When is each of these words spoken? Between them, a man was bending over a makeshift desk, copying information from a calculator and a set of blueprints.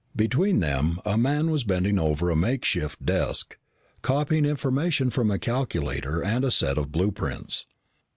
Between 0.15 0.61
them, 0.61 0.97
a 1.05 1.15
man 1.15 1.51
was 1.51 1.63
bending 1.63 1.99
over 1.99 2.31
a 2.31 2.35
makeshift 2.35 3.05
desk, 3.05 3.59
copying 4.01 4.45
information 4.45 5.11
from 5.11 5.29
a 5.29 5.37
calculator 5.37 6.23
and 6.25 6.43
a 6.43 6.49
set 6.49 6.79
of 6.79 6.91
blueprints. 6.91 7.67